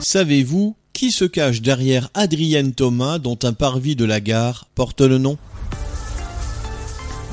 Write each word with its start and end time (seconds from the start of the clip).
Savez-vous 0.00 0.76
qui 0.94 1.12
se 1.12 1.26
cache 1.26 1.60
derrière 1.60 2.08
Adrienne 2.14 2.72
Thomas 2.72 3.18
dont 3.18 3.38
un 3.42 3.52
parvis 3.52 3.96
de 3.96 4.06
la 4.06 4.20
gare 4.20 4.66
porte 4.74 5.02
le 5.02 5.18
nom? 5.18 5.36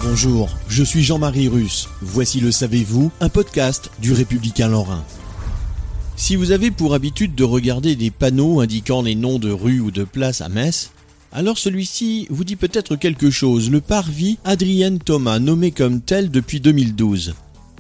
Bonjour, 0.04 0.50
je 0.68 0.84
suis 0.84 1.02
Jean-Marie 1.02 1.48
Russe. 1.48 1.88
Voici 2.02 2.42
le 2.42 2.52
Savez-vous, 2.52 3.10
un 3.22 3.30
podcast 3.30 3.90
du 4.00 4.12
Républicain 4.12 4.68
Lorrain. 4.68 5.04
Si 6.18 6.36
vous 6.36 6.52
avez 6.52 6.70
pour 6.70 6.94
habitude 6.94 7.36
de 7.36 7.44
regarder 7.46 7.96
des 7.96 8.12
panneaux 8.12 8.60
indiquant 8.60 9.02
les 9.02 9.16
noms 9.16 9.40
de 9.40 9.50
rues 9.50 9.80
ou 9.80 9.90
de 9.90 10.04
places 10.04 10.42
à 10.42 10.50
Metz, 10.50 10.92
alors 11.32 11.58
celui-ci 11.58 12.28
vous 12.30 12.44
dit 12.44 12.58
peut-être 12.58 12.96
quelque 12.98 13.30
chose, 13.30 13.72
le 13.72 13.82
parvis 13.82 14.40
Adrienne 14.44 15.00
Thomas, 15.00 15.40
nommé 15.40 15.72
comme 15.72 16.02
tel 16.02 16.32
depuis 16.32 16.60
2012. 16.60 17.34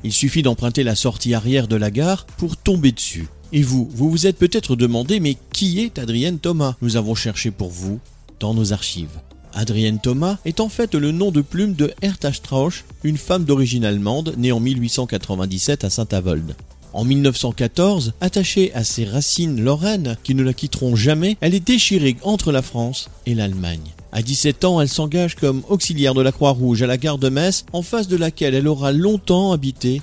Il 0.03 0.13
suffit 0.13 0.43
d'emprunter 0.43 0.83
la 0.83 0.95
sortie 0.95 1.33
arrière 1.33 1.67
de 1.67 1.75
la 1.75 1.91
gare 1.91 2.25
pour 2.37 2.57
tomber 2.57 2.91
dessus. 2.91 3.27
Et 3.51 3.61
vous, 3.61 3.89
vous 3.91 4.09
vous 4.11 4.27
êtes 4.27 4.37
peut-être 4.37 4.75
demandé, 4.75 5.19
mais 5.19 5.37
qui 5.53 5.79
est 5.79 5.99
Adrienne 5.99 6.39
Thomas? 6.39 6.75
Nous 6.81 6.97
avons 6.97 7.15
cherché 7.15 7.51
pour 7.51 7.69
vous 7.69 7.99
dans 8.39 8.53
nos 8.53 8.73
archives. 8.73 9.19
Adrienne 9.53 9.99
Thomas 9.99 10.37
est 10.45 10.59
en 10.59 10.69
fait 10.69 10.93
le 10.93 11.11
nom 11.11 11.31
de 11.31 11.41
plume 11.41 11.73
de 11.73 11.91
Hertha 12.01 12.31
Strauch, 12.31 12.85
une 13.03 13.17
femme 13.17 13.45
d'origine 13.45 13.85
allemande 13.85 14.35
née 14.37 14.51
en 14.51 14.59
1897 14.59 15.83
à 15.83 15.89
Saint-Avold. 15.89 16.55
En 16.97 17.05
1914, 17.05 18.13
attachée 18.21 18.73
à 18.73 18.83
ses 18.83 19.05
racines 19.05 19.61
lorraines 19.61 20.17
qui 20.23 20.33
ne 20.33 20.41
la 20.41 20.53
quitteront 20.53 20.95
jamais, 20.95 21.37
elle 21.41 21.53
est 21.53 21.59
déchirée 21.59 22.17
entre 22.23 22.51
la 22.51 22.63
France 22.63 23.11
et 23.27 23.35
l'Allemagne. 23.35 23.93
À 24.11 24.23
17 24.23 24.65
ans, 24.65 24.81
elle 24.81 24.89
s'engage 24.89 25.35
comme 25.35 25.61
auxiliaire 25.69 26.15
de 26.15 26.23
la 26.23 26.31
Croix-Rouge 26.31 26.81
à 26.81 26.87
la 26.87 26.97
gare 26.97 27.19
de 27.19 27.29
Metz, 27.29 27.65
en 27.71 27.83
face 27.83 28.07
de 28.07 28.17
laquelle 28.17 28.55
elle 28.55 28.67
aura 28.67 28.93
longtemps 28.93 29.51
habité 29.51 30.01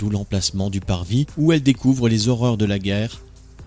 d'où 0.00 0.10
l'emplacement 0.10 0.68
du 0.68 0.80
parvis 0.80 1.26
où 1.38 1.52
elle 1.52 1.62
découvre 1.62 2.08
les 2.08 2.26
horreurs 2.26 2.56
de 2.56 2.64
la 2.64 2.80
guerre 2.80 3.22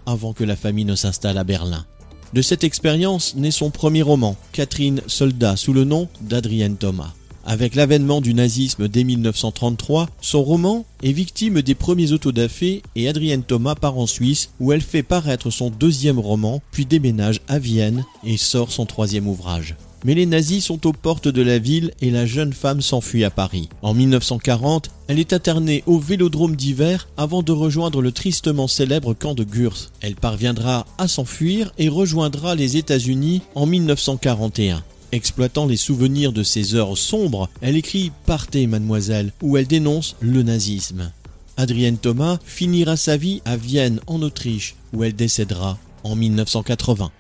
avant 0.06 0.34
que 0.34 0.44
la 0.44 0.58
famille 0.58 0.84
ne 0.84 0.98
s'installe 0.98 1.38
à 1.38 1.46
Berlin. 1.46 1.86
De 2.34 2.42
cette 2.42 2.66
expérience 2.66 3.36
naît 3.36 3.52
son 3.52 3.70
premier 3.70 4.02
roman, 4.02 4.36
Catherine 4.52 5.02
Soldat, 5.08 5.56
sous 5.56 5.72
le 5.72 5.86
nom 5.86 6.10
d'Adrienne 6.20 6.76
Thomas. 6.76 7.14
Avec 7.48 7.76
l'avènement 7.76 8.22
du 8.22 8.34
nazisme 8.34 8.88
dès 8.88 9.04
1933, 9.04 10.10
son 10.20 10.44
roman 10.44 10.84
est 11.04 11.12
victime 11.12 11.62
des 11.62 11.76
premiers 11.76 12.12
autodafés 12.12 12.82
et 12.96 13.08
Adrienne 13.08 13.44
Thomas 13.44 13.76
part 13.76 14.00
en 14.00 14.08
Suisse 14.08 14.50
où 14.60 14.72
elle 14.72 14.82
fait 14.82 15.04
paraître 15.04 15.52
son 15.52 15.70
deuxième 15.70 16.18
roman, 16.18 16.64
puis 16.72 16.88
déménage 16.88 17.42
à 17.48 17.60
Vienne 17.60 18.04
et 18.24 18.38
sort 18.38 18.72
son 18.72 18.88
troisième 18.88 19.28
ouvrage. 19.28 19.76
Mais 20.04 20.16
les 20.16 20.26
nazis 20.26 20.66
sont 20.66 20.88
aux 20.88 20.94
portes 20.94 21.28
de 21.28 21.42
la 21.44 21.60
ville 21.60 21.92
et 22.02 22.10
la 22.10 22.26
jeune 22.26 22.54
femme 22.54 22.82
s'enfuit 22.82 23.24
à 23.24 23.30
Paris. 23.30 23.70
En 23.84 23.94
1940, 23.94 24.90
elle 25.08 25.20
est 25.20 25.34
internée 25.34 25.84
au 25.86 26.00
vélodrome 26.00 26.56
d'hiver 26.56 27.08
avant 27.16 27.44
de 27.44 27.52
rejoindre 27.52 28.02
le 28.02 28.12
tristement 28.12 28.68
célèbre 28.68 29.14
camp 29.14 29.36
de 29.36 29.44
Gurs. 29.44 29.92
Elle 30.02 30.16
parviendra 30.16 30.86
à 30.98 31.08
s'enfuir 31.08 31.72
et 31.78 31.90
rejoindra 31.90 32.56
les 32.56 32.78
États-Unis 32.78 33.42
en 33.54 33.68
1941. 33.68 34.84
Exploitant 35.12 35.66
les 35.66 35.78
souvenirs 35.78 36.34
de 36.34 36.44
ces 36.44 36.76
heures 36.76 36.98
sombres, 36.98 37.50
elle 37.62 37.78
écrit 37.78 38.12
Partez, 38.26 38.68
mademoiselle, 38.68 39.32
où 39.42 39.58
elle 39.58 39.68
dénonce 39.68 40.16
le 40.20 40.44
nazisme. 40.44 41.12
Adrienne 41.58 41.98
Thomas 41.98 42.38
finira 42.44 42.98
sa 42.98 43.18
vie 43.18 43.42
à 43.46 43.56
Vienne, 43.56 44.02
en 44.08 44.22
Autriche, 44.22 44.76
où 44.94 45.04
elle 45.04 45.16
décédera 45.16 45.78
en 46.04 46.16
1980. 46.16 47.12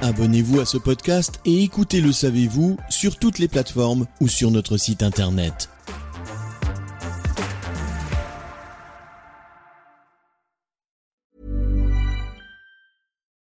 Abonnez-vous 0.00 0.58
à 0.60 0.66
ce 0.66 0.78
podcast 0.78 1.38
et 1.44 1.62
écoutez 1.62 2.00
Le 2.00 2.10
Savez-vous 2.10 2.76
sur 2.90 3.16
toutes 3.16 3.38
les 3.38 3.46
plateformes 3.46 4.06
ou 4.20 4.26
sur 4.26 4.50
notre 4.50 4.76
site 4.76 5.04
internet. 5.04 5.68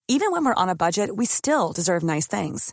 Even 0.07 0.31
when 0.31 0.45
we're 0.45 0.55
on 0.57 0.69
a 0.69 0.77
budget, 0.77 1.11
we 1.17 1.27
still 1.27 1.73
deserve 1.73 2.05
nice 2.05 2.29
things. 2.29 2.73